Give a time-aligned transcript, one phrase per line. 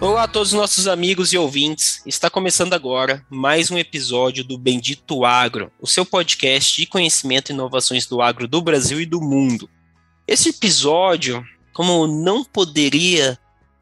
[0.00, 2.02] Olá a todos os nossos amigos e ouvintes.
[2.06, 7.52] Está começando agora mais um episódio do Bendito Agro, o seu podcast de conhecimento e
[7.52, 9.68] inovações do agro do Brasil e do mundo.
[10.26, 11.44] Esse episódio,
[11.74, 13.38] como não poderia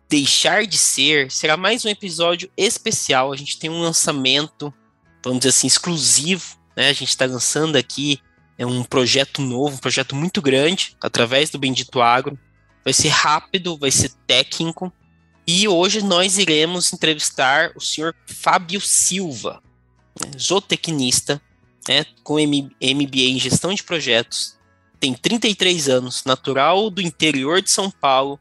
[0.09, 3.33] deixar de ser, será mais um episódio especial.
[3.33, 4.75] A gente tem um lançamento,
[5.23, 6.57] vamos dizer assim, exclusivo.
[6.77, 6.89] Né?
[6.89, 8.21] A gente está lançando aqui
[8.59, 12.37] é um projeto novo, um projeto muito grande, através do Bendito Agro.
[12.85, 14.93] Vai ser rápido, vai ser técnico
[15.51, 19.62] e hoje nós iremos entrevistar o senhor Fábio Silva,
[20.20, 21.41] né, zootecnista,
[21.89, 24.58] né, com MBA em gestão de projetos,
[25.00, 28.39] tem 33 anos, natural do interior de São Paulo,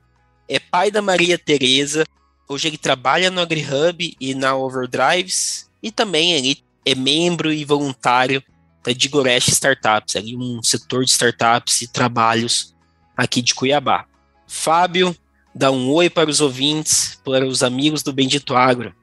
[0.50, 2.04] é pai da Maria Tereza.
[2.46, 8.44] Hoje ele trabalha no AgriHub e na Overdrives e também ele é membro e voluntário
[8.84, 12.76] da Digoresh Startups, ali um setor de startups e trabalhos
[13.16, 14.06] aqui de Cuiabá.
[14.46, 15.16] Fábio,
[15.58, 18.94] dar um oi para os ouvintes, para os amigos do Bendito Agro.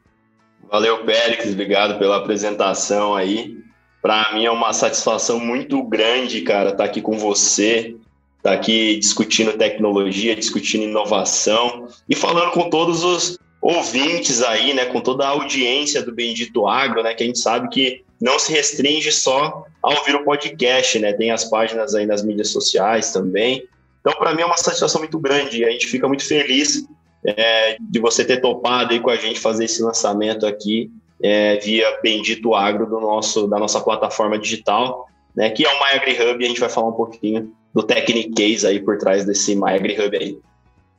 [0.70, 3.58] Valeu, Périx, obrigado pela apresentação aí.
[4.00, 7.96] Para mim é uma satisfação muito grande, cara, estar tá aqui com você,
[8.36, 14.84] estar tá aqui discutindo tecnologia, discutindo inovação e falando com todos os ouvintes aí, né,
[14.84, 18.52] com toda a audiência do Bendito Agro, né, que a gente sabe que não se
[18.52, 23.66] restringe só a ouvir o podcast, né, tem as páginas aí nas mídias sociais também.
[24.04, 26.86] Então, para mim é uma satisfação muito grande a gente fica muito feliz
[27.24, 30.90] é, de você ter topado aí com a gente fazer esse lançamento aqui
[31.22, 36.42] é, via Bendito Agro do nosso, da nossa plataforma digital, né, que é o MyAgriHub
[36.42, 40.16] e a gente vai falar um pouquinho do Technic Case aí por trás desse MyAgriHub
[40.16, 40.38] aí.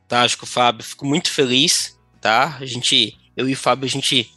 [0.02, 0.84] Fantástico, Fábio.
[0.84, 2.56] Fico muito feliz, tá?
[2.60, 4.30] A gente, eu e o Fábio, a gente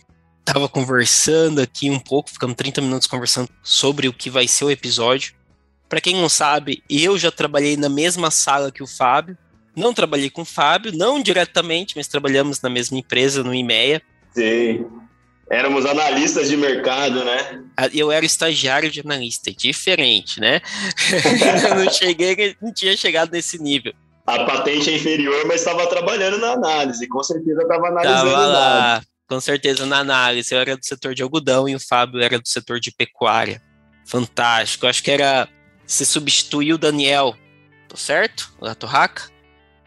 [0.46, 4.72] tava conversando aqui um pouco, ficamos 30 minutos conversando sobre o que vai ser o
[4.72, 5.34] episódio.
[5.90, 9.36] Para quem não sabe, eu já trabalhei na mesma sala que o Fábio.
[9.76, 14.02] Não trabalhei com o Fábio, não diretamente, mas trabalhamos na mesma empresa, no IMEA.
[14.36, 14.86] Sim.
[15.50, 17.64] Éramos analistas de mercado, né?
[17.76, 20.62] Ah, eu era estagiário de analista, diferente, né?
[21.68, 23.94] eu não cheguei, não tinha chegado nesse nível.
[24.28, 28.30] A patente é inferior, mas estava trabalhando na análise, com certeza estava analisando.
[28.30, 30.54] Tava lá, com certeza na análise.
[30.54, 33.60] Eu era do setor de algodão e o Fábio era do setor de pecuária.
[34.06, 34.86] Fantástico.
[34.86, 35.50] Acho que era
[35.90, 37.36] você substituiu o Daniel,
[37.88, 38.54] tá certo?
[38.62, 39.24] O Torraca?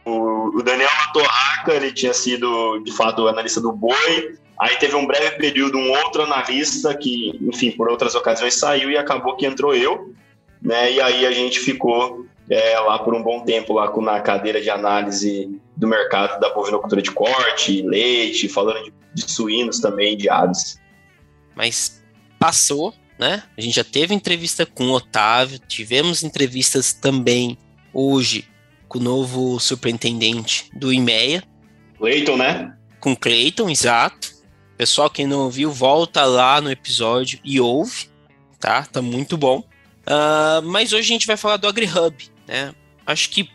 [0.04, 4.36] O, o Daniel Torraca, ele tinha sido, de fato, analista do Boi.
[4.60, 8.98] Aí teve um breve período um outro analista que, enfim, por outras ocasiões saiu e
[8.98, 10.12] acabou que entrou eu,
[10.60, 10.92] né?
[10.92, 14.70] E aí a gente ficou é, lá por um bom tempo lá na cadeira de
[14.70, 20.80] análise do mercado da bovinocultura de corte, leite, falando de, de suínos também, de aves.
[21.54, 22.02] Mas
[22.40, 22.92] passou,
[23.22, 23.44] né?
[23.56, 27.56] A gente já teve entrevista com o Otávio, tivemos entrevistas também
[27.94, 28.48] hoje
[28.88, 31.42] com o novo superintendente do IMEA.
[31.96, 32.76] Cleiton, né?
[32.98, 34.32] Com Cleiton, exato.
[34.76, 38.08] Pessoal, quem não ouviu, volta lá no episódio e ouve,
[38.58, 38.82] tá?
[38.84, 39.60] Tá muito bom.
[39.60, 42.74] Uh, mas hoje a gente vai falar do AgriHub, né?
[43.06, 43.48] Acho que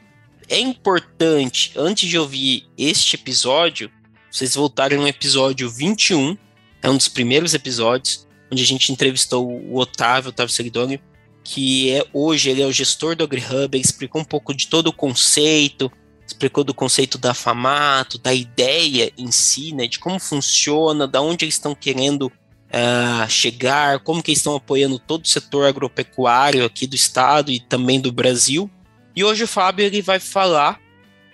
[0.48, 3.92] é importante, antes de ouvir este episódio,
[4.32, 6.38] vocês voltarem no episódio 21,
[6.82, 11.02] é um dos primeiros episódios, onde a gente entrevistou o Otávio, Otávio Seguidoni,
[11.44, 14.88] que é hoje ele é o gestor do AgriHub, ele explicou um pouco de todo
[14.88, 15.92] o conceito,
[16.26, 21.46] explicou do conceito da Famato, da ideia em si, né, de como funciona, da onde
[21.46, 26.86] eles estão querendo uh, chegar, como que eles estão apoiando todo o setor agropecuário aqui
[26.86, 28.70] do estado e também do Brasil.
[29.16, 30.80] E hoje o Fábio ele vai falar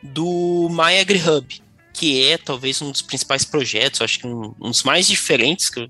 [0.02, 4.84] do My AgriHub, que é talvez um dos principais projetos, acho que um, um dos
[4.84, 5.90] mais diferentes que eu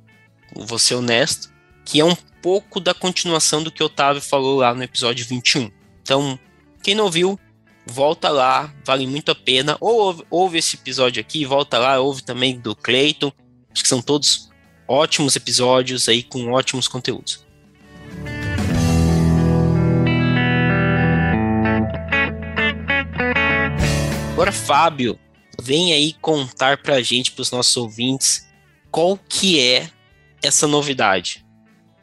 [0.56, 1.52] vou ser honesto,
[1.86, 5.72] que é um pouco da continuação do que o Otávio falou lá no episódio 21.
[6.02, 6.38] Então,
[6.82, 7.40] quem não viu,
[7.86, 9.78] volta lá, vale muito a pena.
[9.80, 13.32] Ou ouve, ouve esse episódio aqui, volta lá, ouve também do Clayton.
[13.72, 14.50] Acho que são todos
[14.88, 17.44] ótimos episódios aí com ótimos conteúdos.
[24.34, 25.18] Agora, Fábio,
[25.62, 28.48] vem aí contar pra gente, pros nossos ouvintes,
[28.92, 29.90] qual que é
[30.44, 31.44] essa novidade?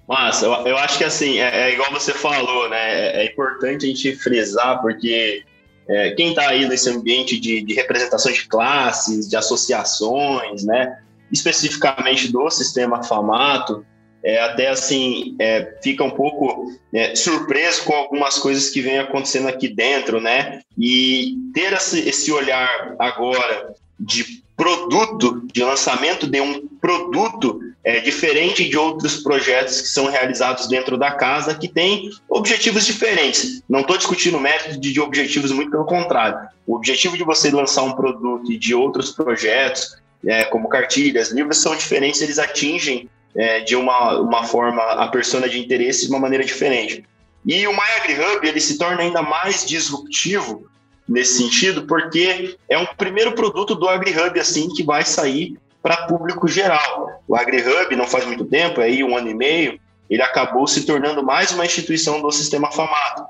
[0.09, 3.21] Massa, eu, eu acho que assim, é, é, igual você falou, né?
[3.21, 5.45] É, é importante a gente frisar, porque
[5.89, 10.99] é, quem está aí nesse ambiente de, de, representação de classes, de associações, né?
[11.31, 13.87] Especificamente do sistema FAMATO,
[14.23, 19.49] é, até assim é, fica um pouco é, surpreso com algumas coisas que vem acontecendo
[19.49, 20.61] aqui dentro, né?
[20.77, 28.69] E ter esse, esse olhar agora de produto, de lançamento de um produto é, diferente
[28.69, 33.62] de outros projetos que são realizados dentro da casa, que tem objetivos diferentes.
[33.69, 36.49] Não estou discutindo método de objetivos, muito pelo contrário.
[36.67, 39.97] O objetivo de você lançar um produto e de outros projetos,
[40.27, 45.49] é, como cartilhas, livros, são diferentes, eles atingem é, de uma, uma forma a persona
[45.49, 47.05] de interesse de uma maneira diferente.
[47.47, 50.69] E o MyAgriHub ele se torna ainda mais disruptivo
[51.09, 56.47] nesse sentido, porque é um primeiro produto do AgriHub assim que vai sair para público
[56.49, 57.23] geral.
[57.27, 61.23] O AgriHub não faz muito tempo, aí um ano e meio, ele acabou se tornando
[61.23, 63.25] mais uma instituição do sistema Famato.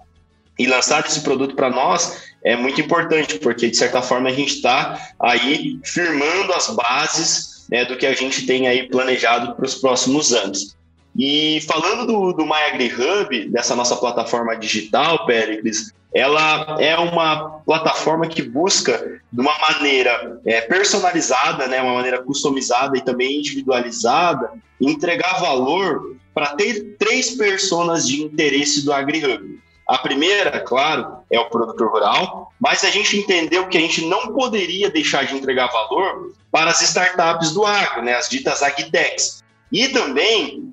[0.58, 4.55] E lançar esse produto para nós é muito importante, porque de certa forma a gente
[4.55, 9.75] está aí firmando as bases né, do que a gente tem aí planejado para os
[9.75, 10.76] próximos anos.
[11.17, 18.43] E falando do, do MyAgriHub, dessa nossa plataforma digital, Péricles, ela é uma plataforma que
[18.43, 26.17] busca, de uma maneira é, personalizada, né, uma maneira customizada e também individualizada, entregar valor
[26.35, 29.61] para ter três personas de interesse do AgriHub.
[29.87, 34.33] A primeira, claro, é o produtor rural, mas a gente entendeu que a gente não
[34.33, 39.43] poderia deixar de entregar valor para as startups do agro, né, as ditas agtechs.
[39.73, 40.73] E também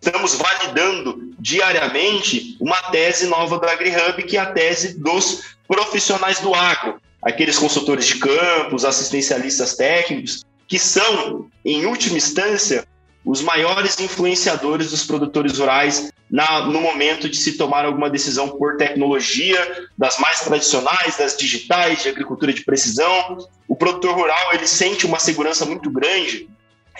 [0.00, 6.54] estamos validando diariamente uma tese nova do AgriHub, que é a tese dos profissionais do
[6.54, 12.86] agro, aqueles consultores de campos, assistencialistas técnicos, que são, em última instância,
[13.24, 18.76] os maiores influenciadores dos produtores rurais na, no momento de se tomar alguma decisão por
[18.76, 23.48] tecnologia, das mais tradicionais, das digitais, de agricultura de precisão.
[23.66, 26.48] O produtor rural ele sente uma segurança muito grande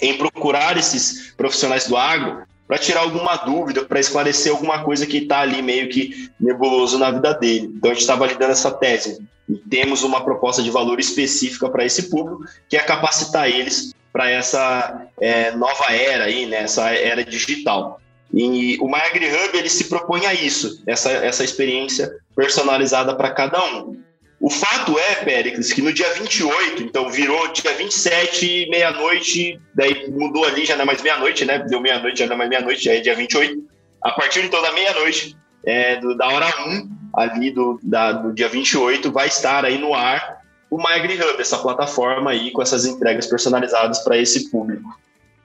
[0.00, 2.42] em procurar esses profissionais do agro
[2.72, 7.10] para tirar alguma dúvida, para esclarecer alguma coisa que está ali meio que nebuloso na
[7.10, 7.70] vida dele.
[7.76, 11.84] Então a gente está validando essa tese e temos uma proposta de valor específica para
[11.84, 17.22] esse público, que é capacitar eles para essa é, nova era aí, né, essa era
[17.22, 18.00] digital.
[18.32, 24.00] E o MyAgriHub ele se propõe a isso, essa, essa experiência personalizada para cada um.
[24.42, 30.44] O fato é, Péricles, que no dia 28, então virou dia 27, meia-noite, daí mudou
[30.44, 31.60] ali, já não é mais meia-noite, né?
[31.60, 33.62] Deu meia-noite, já não é mais meia-noite, já é dia 28.
[34.02, 39.12] A partir então da meia-noite, é, da hora 1, ali do, da, do dia 28,
[39.12, 44.18] vai estar aí no ar o MyAgriHub, essa plataforma aí com essas entregas personalizadas para
[44.18, 44.98] esse público.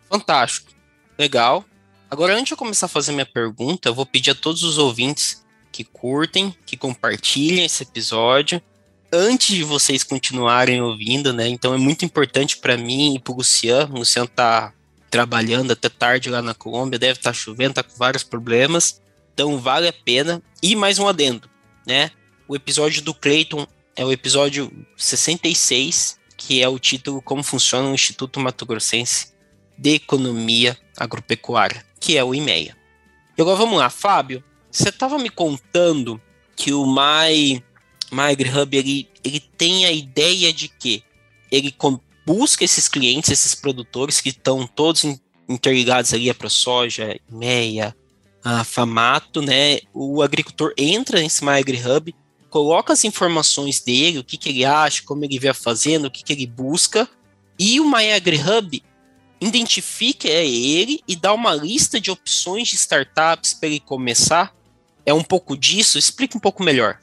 [0.09, 0.71] Fantástico.
[1.19, 1.63] Legal.
[2.09, 4.79] Agora, antes de eu começar a fazer minha pergunta, eu vou pedir a todos os
[4.79, 8.59] ouvintes que curtem, que compartilhem esse episódio
[9.11, 11.47] antes de vocês continuarem ouvindo, né?
[11.47, 13.95] Então é muito importante para mim e para o Luciano.
[13.95, 14.73] O Luciano tá
[15.09, 19.01] trabalhando até tarde lá na Colômbia, deve estar tá chovendo, tá com vários problemas.
[19.33, 20.41] Então vale a pena.
[20.61, 21.49] E mais um adendo,
[21.85, 22.11] né?
[22.47, 27.93] O episódio do Clayton é o episódio 66, que é o título Como funciona o
[27.93, 29.33] Instituto Mato Grossense
[29.77, 32.75] de Economia Agropecuária, que é o IMEA.
[33.37, 34.43] E agora vamos lá, Fábio.
[34.71, 36.21] Você estava me contando
[36.55, 36.85] que o
[38.11, 41.03] My MyAgriHub ele, ele tem a ideia de que
[41.51, 41.73] ele
[42.25, 45.05] busca esses clientes, esses produtores que estão todos
[45.47, 47.95] interligados ali a soja, meia,
[48.43, 49.79] a Famato, né?
[49.93, 52.13] O agricultor entra nesse MyAgriHub,
[52.49, 56.23] coloca as informações dele, o que, que ele acha, como ele vê fazendo, o que,
[56.23, 57.07] que ele busca,
[57.59, 58.83] e o MyAgriHub
[59.39, 64.53] identifica ele e dá uma lista de opções de startups para ele começar.
[65.05, 65.97] É um pouco disso?
[65.97, 66.99] Explica um pouco melhor.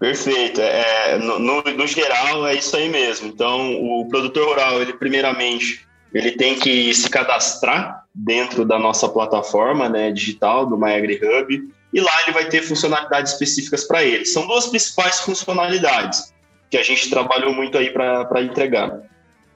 [0.00, 0.62] Perfeito.
[0.62, 3.28] É, no, no, no, geral, é isso aí mesmo.
[3.28, 9.90] Então, o produtor rural, ele primeiramente, ele tem que se cadastrar dentro da nossa plataforma
[9.90, 14.24] né, digital, do MyAgriHub, e lá ele vai ter funcionalidades específicas para ele.
[14.24, 16.32] São duas principais funcionalidades
[16.70, 19.02] que a gente trabalhou muito aí para entregar.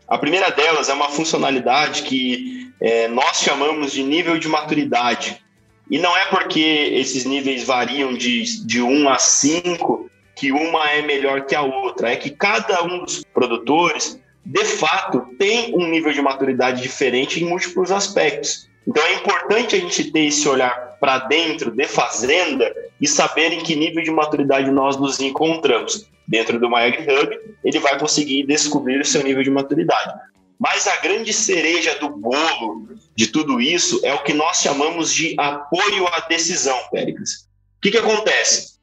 [0.07, 5.43] A primeira delas é uma funcionalidade que é, nós chamamos de nível de maturidade.
[5.91, 11.03] E não é porque esses níveis variam de, de 1 a 5 que uma é
[11.03, 16.13] melhor que a outra, é que cada um dos produtores, de fato, tem um nível
[16.13, 18.69] de maturidade diferente em múltiplos aspectos.
[18.87, 23.63] Então é importante a gente ter esse olhar para dentro de fazenda e saber em
[23.63, 26.09] que nível de maturidade nós nos encontramos.
[26.27, 30.15] Dentro do MyAgriHub, ele vai conseguir descobrir o seu nível de maturidade.
[30.59, 35.35] Mas a grande cereja do bolo de tudo isso é o que nós chamamos de
[35.39, 37.47] apoio à decisão, Péricles.
[37.77, 38.74] O que, que acontece?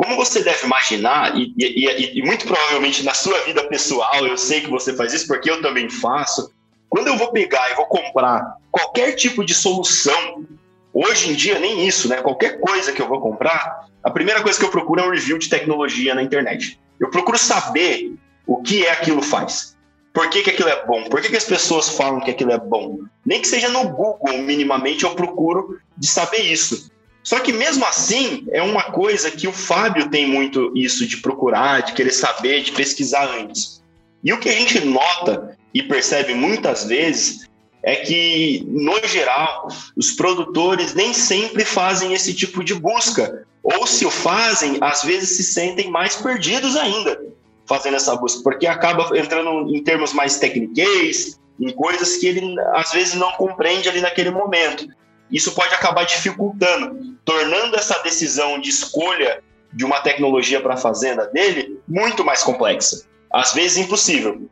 [0.00, 4.62] Como você deve imaginar, e, e, e, muito provavelmente na sua vida pessoal, eu sei
[4.62, 6.50] que você faz isso porque eu também faço.
[6.88, 10.46] Quando eu vou pegar e vou comprar qualquer tipo de solução
[10.92, 12.16] Hoje em dia, nem isso, né?
[12.20, 15.38] Qualquer coisa que eu vou comprar, a primeira coisa que eu procuro é um review
[15.38, 16.80] de tecnologia na internet.
[16.98, 18.12] Eu procuro saber
[18.46, 19.76] o que é aquilo faz.
[20.12, 21.04] Por que, que aquilo é bom?
[21.04, 22.98] Por que, que as pessoas falam que aquilo é bom?
[23.24, 26.90] Nem que seja no Google, minimamente, eu procuro de saber isso.
[27.22, 31.82] Só que mesmo assim, é uma coisa que o Fábio tem muito isso de procurar,
[31.82, 33.82] de querer saber, de pesquisar antes.
[34.24, 37.48] E o que a gente nota e percebe muitas vezes
[37.82, 43.46] é que, no geral, os produtores nem sempre fazem esse tipo de busca.
[43.62, 47.20] Ou se o fazem, às vezes se sentem mais perdidos ainda
[47.66, 52.90] fazendo essa busca, porque acaba entrando em termos mais técnicos, em coisas que ele às
[52.92, 54.88] vezes não compreende ali naquele momento.
[55.30, 61.26] Isso pode acabar dificultando, tornando essa decisão de escolha de uma tecnologia para a fazenda
[61.26, 64.48] dele muito mais complexa, às vezes impossível.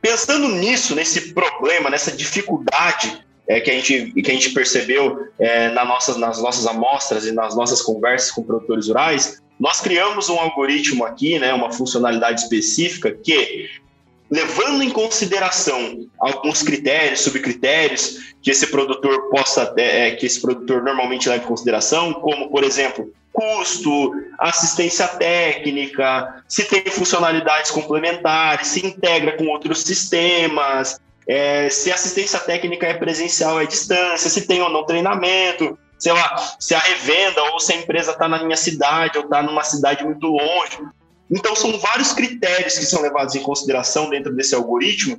[0.00, 5.68] Pensando nisso, nesse problema, nessa dificuldade é, que, a gente, que a gente percebeu é,
[5.68, 10.38] na nossas, nas nossas amostras e nas nossas conversas com produtores rurais, nós criamos um
[10.38, 13.68] algoritmo aqui, né, uma funcionalidade específica que,
[14.32, 20.82] levando em consideração alguns critérios, subcritérios que esse produtor possa, é, é que esse produtor
[20.82, 28.86] normalmente leva em consideração, como, por exemplo, custo, assistência técnica, se tem funcionalidades complementares, se
[28.86, 30.98] integra com outros sistemas,
[31.28, 36.36] é, se assistência técnica é presencial, é distância, se tem ou não treinamento, sei lá,
[36.58, 40.02] se a revenda ou se a empresa está na minha cidade ou está numa cidade
[40.02, 40.78] muito longe.
[41.32, 45.18] Então, são vários critérios que são levados em consideração dentro desse algoritmo.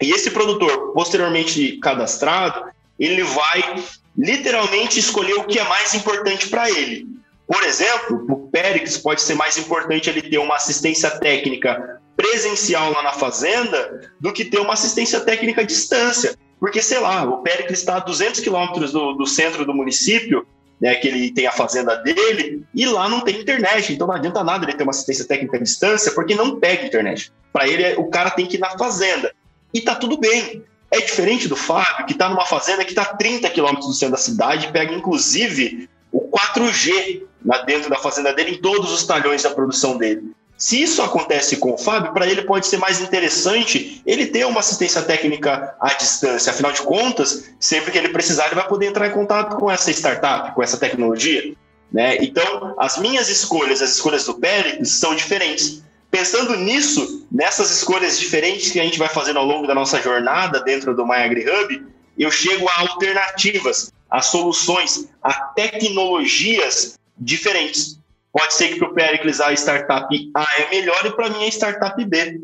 [0.00, 3.82] E esse produtor, posteriormente cadastrado, ele vai
[4.16, 7.06] literalmente escolher o que é mais importante para ele.
[7.46, 13.02] Por exemplo, o Périx pode ser mais importante ele ter uma assistência técnica presencial lá
[13.02, 16.36] na fazenda do que ter uma assistência técnica à distância.
[16.60, 20.46] Porque, sei lá, o Périx está a 200 quilômetros do, do centro do município,
[20.80, 23.92] né, que ele tem a fazenda dele, e lá não tem internet.
[23.92, 27.32] Então não adianta nada ele ter uma assistência técnica à distância, porque não pega internet.
[27.52, 29.32] Para ele, o cara tem que ir na fazenda.
[29.72, 30.62] E tá tudo bem.
[30.90, 34.12] É diferente do Fábio, que está numa fazenda que está a 30 quilômetros do centro
[34.12, 39.42] da cidade, pega inclusive o 4G lá dentro da fazenda dele, em todos os talhões
[39.42, 40.32] da produção dele.
[40.58, 44.58] Se isso acontece com o Fábio, para ele pode ser mais interessante ele ter uma
[44.58, 46.50] assistência técnica à distância.
[46.50, 49.88] Afinal de contas, sempre que ele precisar, ele vai poder entrar em contato com essa
[49.92, 51.54] startup, com essa tecnologia.
[51.92, 52.16] Né?
[52.16, 55.84] Então, as minhas escolhas, as escolhas do Pérez, são diferentes.
[56.10, 60.60] Pensando nisso, nessas escolhas diferentes que a gente vai fazendo ao longo da nossa jornada
[60.60, 61.86] dentro do MyAgriHub,
[62.18, 67.98] eu chego a alternativas, a soluções, a tecnologias diferentes.
[68.32, 71.48] Pode ser que para o Pericles a startup A é melhor e para mim a
[71.48, 72.40] startup B.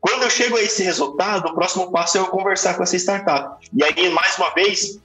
[0.00, 3.66] Quando eu chego a esse resultado, o próximo passo é eu conversar com essa startup.
[3.72, 4.98] E aí, mais uma vez,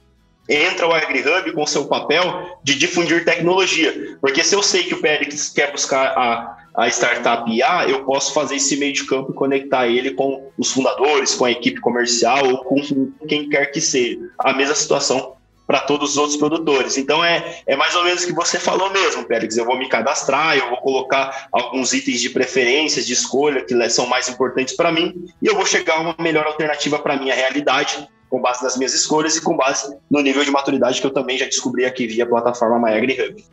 [0.48, 4.16] entra o AgriHub com seu papel de difundir tecnologia.
[4.20, 8.32] Porque se eu sei que o Pericles quer buscar a, a startup A, eu posso
[8.32, 12.46] fazer esse meio de campo e conectar ele com os fundadores, com a equipe comercial
[12.48, 14.18] ou com quem quer que seja.
[14.38, 15.35] A mesma situação
[15.66, 16.96] para todos os outros produtores.
[16.96, 19.56] Então é, é mais ou menos o que você falou mesmo, Pérez.
[19.56, 24.06] Eu vou me cadastrar, eu vou colocar alguns itens de preferências, de escolha que são
[24.06, 27.34] mais importantes para mim, e eu vou chegar a uma melhor alternativa para a minha
[27.34, 31.12] realidade, com base nas minhas escolhas e com base no nível de maturidade que eu
[31.12, 33.44] também já descobri aqui via plataforma MyAgriHub.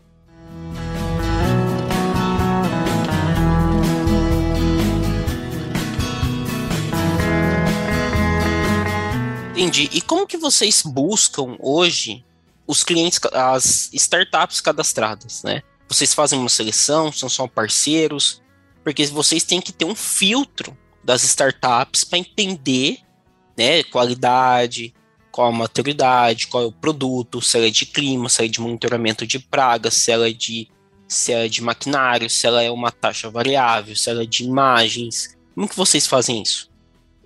[9.64, 9.90] Entendi.
[9.94, 12.22] E como que vocês buscam hoje
[12.68, 15.64] os clientes, as startups cadastradas, né?
[15.88, 18.42] Vocês fazem uma seleção, são só parceiros,
[18.84, 22.98] porque vocês têm que ter um filtro das startups para entender,
[23.58, 24.94] né, qualidade,
[25.32, 28.52] qual a maturidade, qual é o produto, se ela é de clima, se ela é
[28.52, 30.70] de monitoramento de pragas, se ela é de
[31.08, 34.44] se ela é de maquinário, se ela é uma taxa variável, se ela é de
[34.44, 35.38] imagens.
[35.56, 36.70] Como que vocês fazem isso?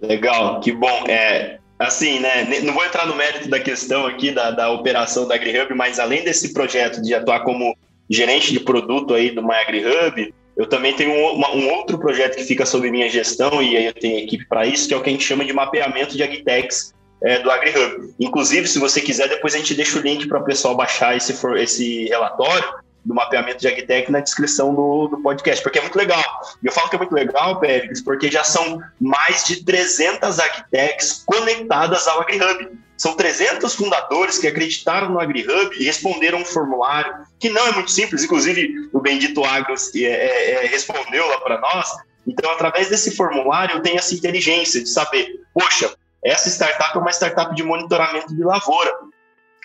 [0.02, 1.06] Legal, que bom.
[1.08, 2.62] É, Assim, né?
[2.64, 6.24] Não vou entrar no mérito da questão aqui da, da operação da AgriHub, mas além
[6.24, 7.78] desse projeto de atuar como
[8.10, 12.66] gerente de produto aí do MyAgriHub, eu também tenho um, um, outro projeto que fica
[12.66, 15.12] sob minha gestão e aí eu tenho equipe para isso, que é o que a
[15.12, 18.12] gente chama de mapeamento de agtechs é, do AgriHub.
[18.20, 21.36] Inclusive, se você quiser, depois a gente deixa o link para o pessoal baixar esse,
[21.58, 26.22] esse relatório do mapeamento de agtech na descrição do, do podcast, porque é muito legal.
[26.62, 31.24] E eu falo que é muito legal, Pérez, porque já são mais de 300 agtechs
[31.26, 32.68] conectadas ao AgriHub.
[32.98, 37.92] São 300 fundadores que acreditaram no AgriHub e responderam um formulário que não é muito
[37.92, 41.90] simples, inclusive o Bendito Agros é, é, é, respondeu lá para nós.
[42.28, 45.94] Então, através desse formulário, eu tenho essa inteligência de saber, poxa,
[46.26, 48.92] essa startup é uma startup de monitoramento de lavoura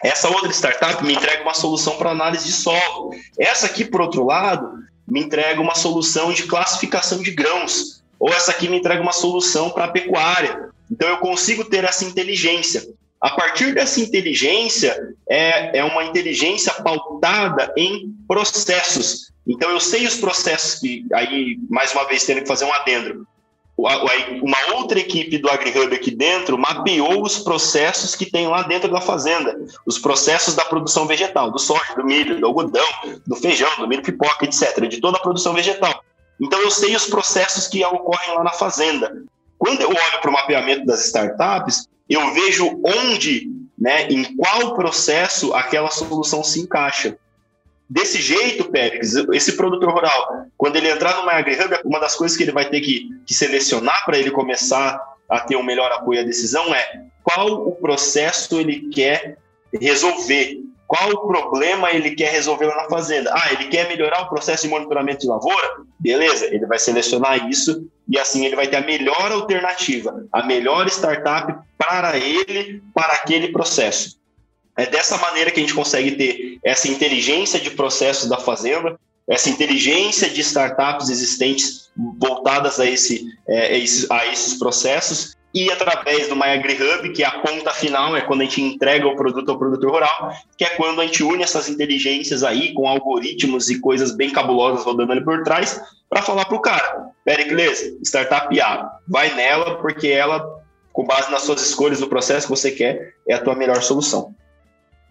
[0.02, 3.14] Essa outra startup me entrega uma solução para análise de solo.
[3.38, 8.02] Essa aqui, por outro lado, me entrega uma solução de classificação de grãos.
[8.18, 10.70] Ou essa aqui me entrega uma solução para pecuária.
[10.90, 12.82] Então eu consigo ter essa inteligência.
[13.20, 19.32] A partir dessa inteligência, é, é uma inteligência pautada em processos.
[19.46, 23.26] Então eu sei os processos que, aí, mais uma vez, tendo que fazer um adendo
[23.76, 29.00] uma outra equipe do AgriHub aqui dentro mapeou os processos que tem lá dentro da
[29.00, 32.86] fazenda, os processos da produção vegetal, do soja, do milho, do algodão,
[33.26, 36.04] do feijão, do milho pipoca, etc., de toda a produção vegetal.
[36.40, 39.22] Então eu sei os processos que ocorrem lá na fazenda.
[39.58, 43.48] Quando eu olho para o mapeamento das startups, eu vejo onde,
[43.78, 47.16] né, em qual processo aquela solução se encaixa.
[47.92, 52.42] Desse jeito, Pérez, esse produtor rural, quando ele entrar no MyAgriHub, uma das coisas que
[52.42, 56.22] ele vai ter que, que selecionar para ele começar a ter um melhor apoio à
[56.22, 59.36] decisão é qual o processo ele quer
[59.78, 63.30] resolver, qual o problema ele quer resolver lá na fazenda.
[63.34, 65.82] Ah, ele quer melhorar o processo de monitoramento de lavoura?
[66.00, 70.86] Beleza, ele vai selecionar isso e assim ele vai ter a melhor alternativa, a melhor
[70.88, 74.21] startup para ele, para aquele processo.
[74.76, 78.98] É dessa maneira que a gente consegue ter essa inteligência de processos da fazenda,
[79.28, 83.76] essa inteligência de startups existentes voltadas a, esse, é,
[84.10, 88.44] a esses processos e através do MyAgriHub, que é a ponta final, é quando a
[88.44, 92.42] gente entrega o produto ao produtor rural, que é quando a gente une essas inteligências
[92.42, 96.60] aí com algoritmos e coisas bem cabulosas rodando ali por trás, para falar para o
[96.60, 100.42] cara, Pericles, startup A, vai nela porque ela,
[100.90, 104.34] com base nas suas escolhas, no processo que você quer, é a tua melhor solução.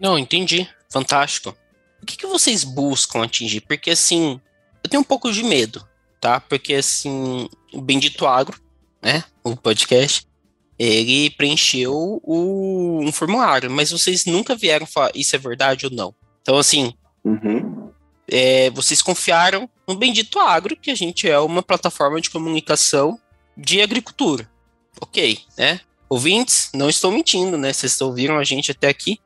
[0.00, 0.68] Não, entendi.
[0.90, 1.56] Fantástico.
[2.02, 3.60] O que, que vocês buscam atingir?
[3.60, 4.40] Porque, assim,
[4.82, 5.86] eu tenho um pouco de medo,
[6.20, 6.40] tá?
[6.40, 8.60] Porque, assim, o Bendito Agro,
[9.00, 9.24] né?
[9.44, 10.26] O podcast,
[10.78, 16.14] ele preencheu o, um formulário, mas vocês nunca vieram falar isso é verdade ou não.
[16.42, 16.92] Então, assim,
[17.24, 17.90] uhum.
[18.28, 23.18] é, vocês confiaram no Bendito Agro, que a gente é uma plataforma de comunicação
[23.56, 24.50] de agricultura.
[25.00, 25.80] Ok, né?
[26.08, 27.72] Ouvintes, não estou mentindo, né?
[27.72, 29.18] Vocês ouviram a gente até aqui.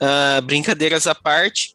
[0.00, 1.74] Uh, brincadeiras à parte,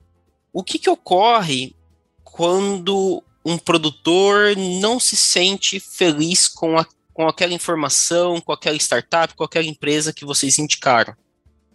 [0.53, 1.75] o que, que ocorre
[2.23, 9.33] quando um produtor não se sente feliz com, a, com aquela informação, com aquela startup,
[9.36, 11.13] com aquela empresa que vocês indicaram?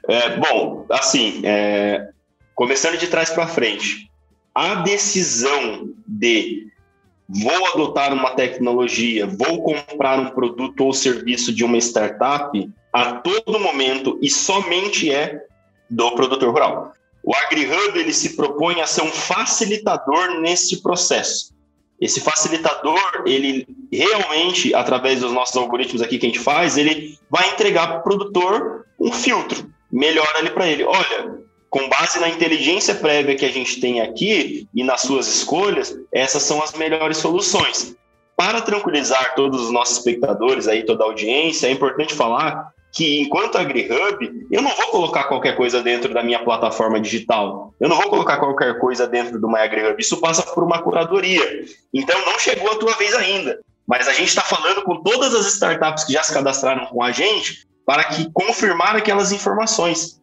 [0.09, 2.09] É, bom, assim, é,
[2.55, 4.11] começando de trás para frente,
[4.55, 6.67] a decisão de
[7.29, 13.61] vou adotar uma tecnologia, vou comprar um produto ou serviço de uma startup, a todo
[13.61, 15.45] momento e somente é
[15.91, 16.93] do produtor rural.
[17.23, 21.53] O AgriHub ele se propõe a ser um facilitador nesse processo.
[22.01, 27.51] Esse facilitador, ele realmente, através dos nossos algoritmos aqui que a gente faz, ele vai
[27.51, 30.85] entregar para o produtor um filtro, melhora ali para ele.
[30.85, 35.97] Olha, com base na inteligência prévia que a gente tem aqui e nas suas escolhas,
[36.13, 37.97] essas são as melhores soluções.
[38.37, 43.57] Para tranquilizar todos os nossos espectadores aí, toda a audiência, é importante falar que enquanto
[43.57, 47.73] AgriHub, eu não vou colocar qualquer coisa dentro da minha plataforma digital.
[47.79, 49.95] Eu não vou colocar qualquer coisa dentro do MyAgriHub.
[50.01, 51.65] Isso passa por uma curadoria.
[51.95, 53.61] Então não chegou a tua vez ainda.
[53.87, 57.13] Mas a gente está falando com todas as startups que já se cadastraram com a
[57.13, 60.21] gente para que confirmar aquelas informações.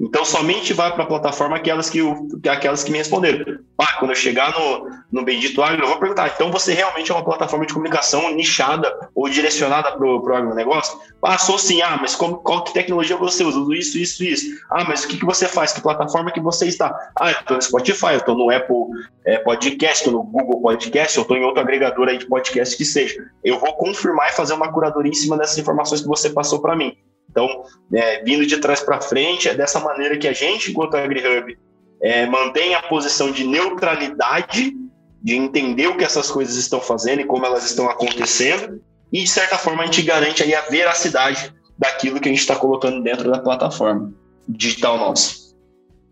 [0.00, 2.00] Então, somente vai para a plataforma aquelas que,
[2.48, 3.58] aquelas que me responderam.
[3.76, 7.14] Ah, quando eu chegar no, no Bendito Agro, eu vou perguntar, então você realmente é
[7.14, 11.00] uma plataforma de comunicação nichada ou direcionada para o agronegócio?
[11.20, 11.82] Ah, sou sim.
[11.82, 13.58] Ah, mas como, qual que tecnologia você usa?
[13.74, 14.46] Isso, isso, isso.
[14.70, 15.72] Ah, mas o que, que você faz?
[15.72, 16.96] Que plataforma que você está?
[17.18, 18.76] Ah, eu estou no Spotify, eu estou no Apple
[19.24, 22.84] é, Podcast, estou no Google Podcast, eu estou em outro agregador aí de podcast que
[22.84, 23.16] seja.
[23.42, 26.76] Eu vou confirmar e fazer uma curadoria em cima dessas informações que você passou para
[26.76, 26.96] mim.
[27.30, 31.58] Então, é, vindo de trás para frente, é dessa maneira que a gente, enquanto AgriHub,
[32.00, 34.74] é, mantém a posição de neutralidade,
[35.22, 38.80] de entender o que essas coisas estão fazendo e como elas estão acontecendo,
[39.12, 42.56] e de certa forma a gente garante aí a veracidade daquilo que a gente está
[42.56, 44.12] colocando dentro da plataforma
[44.48, 45.54] digital nossa.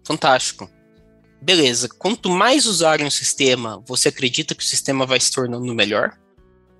[0.05, 0.71] Fantástico.
[1.41, 1.89] Beleza.
[1.89, 6.17] Quanto mais usarem o sistema, você acredita que o sistema vai se tornando melhor?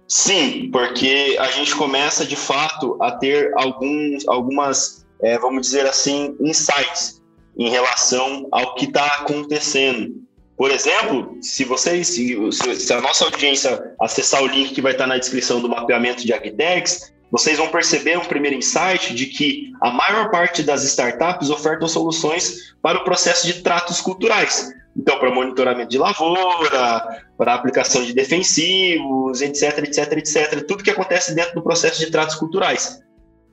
[0.09, 6.37] Sim, porque a gente começa de fato a ter alguns, algumas, é, vamos dizer assim,
[6.41, 7.21] insights
[7.59, 10.15] em relação ao que está acontecendo.
[10.57, 15.07] Por exemplo, se vocês, se, se, a nossa audiência acessar o link que vai estar
[15.07, 19.91] na descrição do mapeamento de Agtex, vocês vão perceber um primeiro insight de que a
[19.91, 24.71] maior parte das startups ofertam soluções para o processo de tratos culturais.
[24.97, 30.67] Então, para monitoramento de lavoura, para aplicação de defensivos, etc, etc, etc.
[30.67, 33.03] Tudo que acontece dentro do processo de tratos culturais.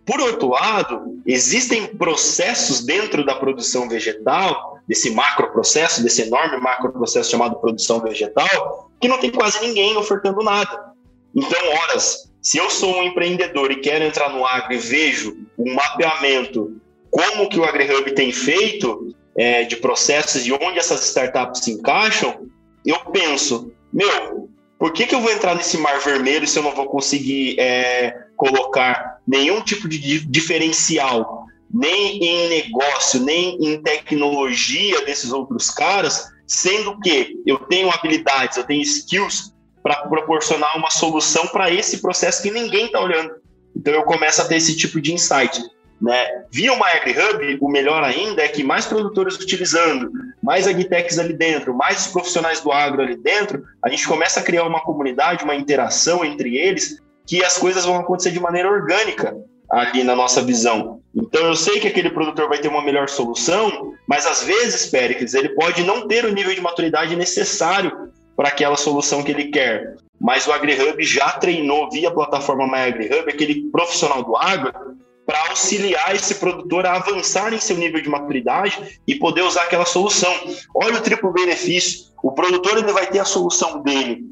[0.05, 7.55] Por outro lado, existem processos dentro da produção vegetal, desse macroprocesso, desse enorme macroprocesso chamado
[7.55, 10.93] produção vegetal, que não tem quase ninguém ofertando nada.
[11.35, 15.73] Então, horas, se eu sou um empreendedor e quero entrar no agro e vejo um
[15.73, 21.71] mapeamento, como que o AgriHub tem feito é, de processos e onde essas startups se
[21.71, 22.47] encaixam,
[22.85, 26.75] eu penso, meu, por que, que eu vou entrar nesse mar vermelho se eu não
[26.75, 35.31] vou conseguir é, colocar nenhum tipo de diferencial, nem em negócio, nem em tecnologia desses
[35.31, 41.71] outros caras, sendo que eu tenho habilidades, eu tenho skills para proporcionar uma solução para
[41.71, 43.31] esse processo que ninguém está olhando.
[43.75, 45.61] Então eu começo a ter esse tipo de insight.
[46.03, 46.43] Né?
[46.51, 50.11] Via o MyAgriHub, o melhor ainda é que mais produtores utilizando,
[50.41, 54.65] mais agtechs ali dentro, mais profissionais do agro ali dentro, a gente começa a criar
[54.65, 59.33] uma comunidade, uma interação entre eles, que as coisas vão acontecer de maneira orgânica
[59.71, 60.99] ali na nossa visão.
[61.15, 65.33] Então eu sei que aquele produtor vai ter uma melhor solução, mas às vezes, Péricles,
[65.33, 69.95] ele pode não ter o nível de maturidade necessário para aquela solução que ele quer.
[70.19, 74.92] Mas o AgriHub já treinou via plataforma MyAgriHub aquele profissional do agro
[75.25, 79.85] para auxiliar esse produtor a avançar em seu nível de maturidade e poder usar aquela
[79.85, 80.33] solução.
[80.75, 82.11] Olha o triplo benefício.
[82.21, 84.23] O produtor ainda vai ter a solução dele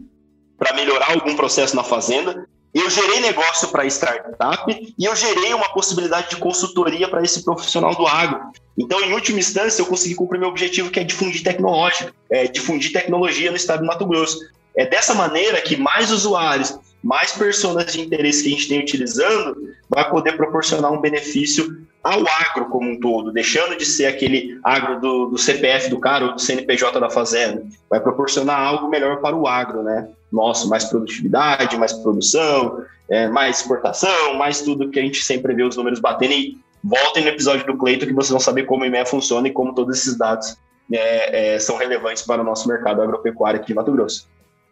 [0.58, 2.48] para melhorar algum processo na fazenda.
[2.74, 7.94] Eu gerei negócio para startup e eu gerei uma possibilidade de consultoria para esse profissional
[7.96, 8.40] do agro.
[8.78, 12.94] Então, em última instância, eu consegui cumprir meu objetivo, que é difundir tecnológica, é difundir
[12.94, 14.40] tecnologia no estado do Mato Grosso.
[14.78, 19.74] É dessa maneira que mais usuários mais pessoas de interesse que a gente tem utilizando,
[19.90, 25.00] vai poder proporcionar um benefício ao agro como um todo, deixando de ser aquele agro
[25.00, 27.64] do, do CPF do cara ou do CNPJ da fazenda.
[27.90, 30.10] Vai proporcionar algo melhor para o agro, né?
[30.32, 35.64] Nosso, mais produtividade, mais produção, é, mais exportação, mais tudo que a gente sempre vê
[35.64, 36.34] os números batendo.
[36.34, 39.52] E voltem no episódio do Cleito que vocês vão saber como o IMEA funciona e
[39.52, 40.58] como todos esses dados
[40.92, 44.28] é, é, são relevantes para o nosso mercado agropecuário aqui em Mato Grosso.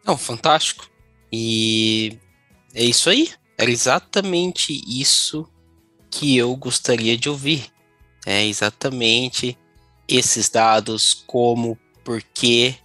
[0.05, 0.87] Não, fantástico.
[1.31, 2.17] E
[2.73, 3.29] é isso aí.
[3.57, 5.47] Era exatamente isso
[6.09, 7.67] que eu gostaria de ouvir.
[8.25, 9.57] É exatamente
[10.07, 12.75] esses dados, como, porquê.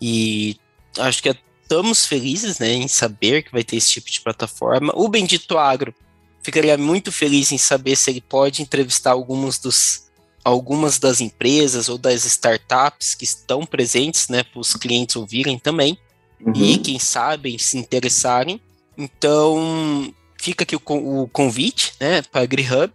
[0.00, 0.56] E
[0.98, 4.92] acho que estamos felizes né, em saber que vai ter esse tipo de plataforma.
[4.94, 5.94] O Bendito Agro
[6.42, 10.10] ficaria muito feliz em saber se ele pode entrevistar alguns dos,
[10.44, 15.98] algumas das empresas ou das startups que estão presentes, né, para os clientes ouvirem também
[16.40, 16.52] uhum.
[16.54, 18.60] e quem sabe se interessarem.
[18.96, 20.80] Então, fica aqui o,
[21.22, 22.92] o convite, né, para a AgriHub.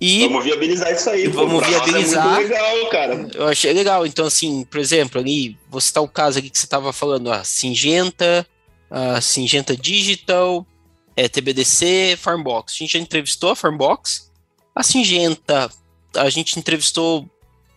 [0.00, 1.26] E vamos viabilizar isso aí.
[1.26, 2.38] Vamos pô, viabilizar.
[2.38, 3.28] É legal, cara.
[3.34, 4.06] Eu achei legal.
[4.06, 7.44] Então, assim, por exemplo, ali, vou citar o caso aqui que você estava falando, a
[7.44, 8.46] Singenta,
[8.90, 10.66] a Singenta Digital,
[11.16, 12.74] é, TBDC, Farmbox.
[12.74, 14.30] A gente já entrevistou a Farmbox.
[14.74, 15.70] A Singenta,
[16.14, 17.26] a gente entrevistou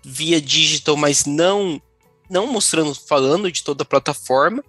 [0.04, 1.82] via digital, mas não
[2.30, 4.64] não mostrando, falando de toda a plataforma.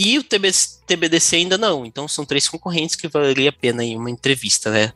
[0.00, 1.84] E o TBDC ainda não.
[1.84, 4.92] Então são três concorrentes que valeria a pena em uma entrevista, né?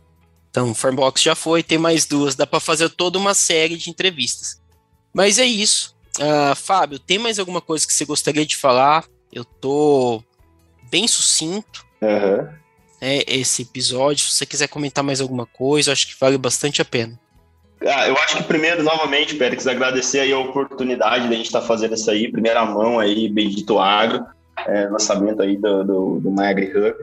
[0.49, 4.62] Então, Farmbox já foi, tem mais duas, dá para fazer toda uma série de entrevistas.
[5.12, 5.97] Mas é isso.
[6.19, 9.05] Uh, Fábio, tem mais alguma coisa que você gostaria de falar?
[9.33, 10.23] Eu tô
[10.88, 11.85] bem sucinto.
[12.01, 12.49] Uhum.
[13.01, 14.25] É, esse episódio.
[14.27, 17.19] Se você quiser comentar mais alguma coisa, acho que vale bastante a pena.
[17.85, 21.62] Ah, eu acho que primeiro, novamente, Pérez, agradecer aí a oportunidade de a gente estar
[21.62, 24.25] tá fazendo isso aí, primeira mão aí, Bendito Agro
[24.67, 26.95] é, lançamento aí do, do, do Hub.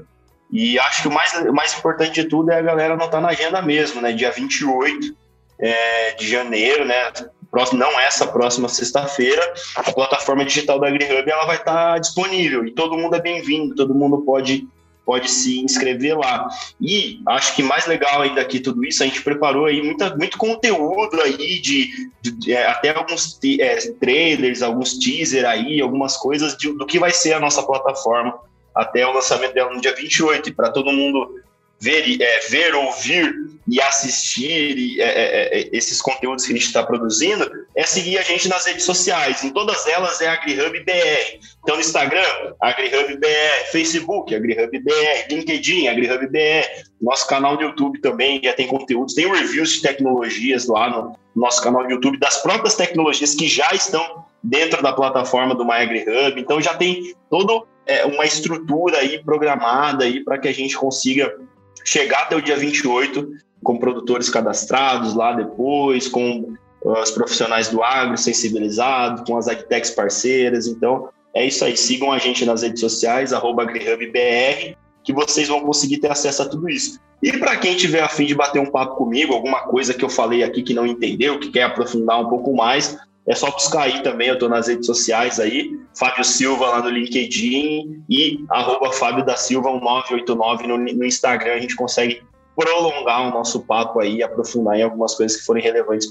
[0.51, 3.29] E acho que o mais, o mais importante de tudo é a galera anotar na
[3.29, 4.11] agenda mesmo, né?
[4.11, 5.15] Dia 28
[5.59, 7.11] é, de janeiro, né?
[7.51, 12.71] Próximo, não essa próxima sexta-feira, a plataforma digital da AgriHub ela vai estar disponível e
[12.71, 14.67] todo mundo é bem-vindo, todo mundo pode
[15.09, 16.47] pode se inscrever lá.
[16.79, 20.37] E acho que mais legal ainda aqui tudo isso, a gente preparou aí muita, muito
[20.37, 26.55] conteúdo aí de, de, de é, até alguns é, trailers, alguns teaser aí, algumas coisas
[26.55, 28.37] de, do que vai ser a nossa plataforma
[28.75, 31.41] até o lançamento dela no dia 28, para todo mundo
[31.79, 33.33] ver, é, ver, ouvir
[33.67, 38.17] e assistir e, é, é, é, esses conteúdos que a gente está produzindo, é seguir
[38.17, 39.43] a gente nas redes sociais.
[39.43, 41.39] Em todas elas é AgriHub BR.
[41.63, 42.23] Então, no Instagram,
[42.59, 46.67] AgriHub BR, Facebook, AgriHub BR, LinkedIn, AgriHub BR.
[46.99, 51.61] Nosso canal no YouTube também já tem conteúdos, tem reviews de tecnologias lá no nosso
[51.61, 56.41] canal do YouTube, das próprias tecnologias que já estão dentro da plataforma do MyAgriHub.
[56.41, 61.35] Então, já tem toda é, uma estrutura aí programada aí para que a gente consiga
[61.83, 63.29] chegar até o dia 28
[63.63, 69.91] com produtores cadastrados lá depois, com uh, os profissionais do agro sensibilizados, com as agtechs
[69.91, 70.67] parceiras.
[70.67, 71.75] Então, é isso aí.
[71.75, 76.69] Sigam a gente nas redes sociais, AgriHubBR, que vocês vão conseguir ter acesso a tudo
[76.69, 76.99] isso.
[77.21, 80.41] E para quem tiver afim de bater um papo comigo, alguma coisa que eu falei
[80.41, 84.27] aqui que não entendeu, que quer aprofundar um pouco mais, é só buscar aí também,
[84.27, 89.35] eu estou nas redes sociais aí, Fábio Silva lá no LinkedIn e arroba Fábio da
[89.35, 92.23] Silva 1989 no, no Instagram, a gente consegue
[92.55, 96.09] prolongar o nosso papo aí, aprofundar em algumas coisas que forem relevantes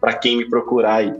[0.00, 1.12] para quem me procurar aí.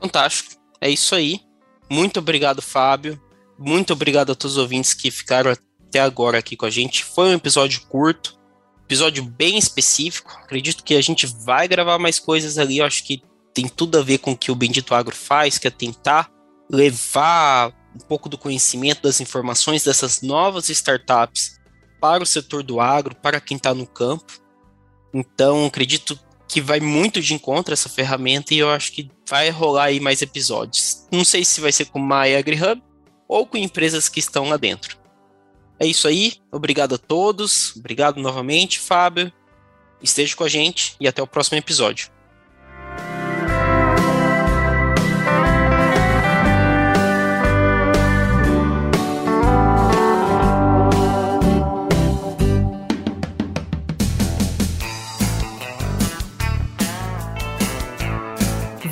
[0.00, 1.40] Fantástico, é isso aí.
[1.88, 3.20] Muito obrigado, Fábio.
[3.58, 7.04] Muito obrigado a todos os ouvintes que ficaram até agora aqui com a gente.
[7.04, 8.38] Foi um episódio curto,
[8.84, 10.30] episódio bem específico.
[10.42, 12.78] Acredito que a gente vai gravar mais coisas ali.
[12.78, 13.22] Eu acho que
[13.58, 16.30] tem tudo a ver com o que o Bendito Agro faz, que é tentar
[16.70, 21.58] levar um pouco do conhecimento, das informações dessas novas startups
[22.00, 24.32] para o setor do agro, para quem está no campo.
[25.12, 26.16] Então, acredito
[26.46, 30.22] que vai muito de encontro essa ferramenta e eu acho que vai rolar aí mais
[30.22, 31.04] episódios.
[31.10, 32.80] Não sei se vai ser com a AgriHub
[33.26, 34.96] ou com empresas que estão lá dentro.
[35.80, 39.32] É isso aí, obrigado a todos, obrigado novamente, Fábio.
[40.00, 42.16] Esteja com a gente e até o próximo episódio.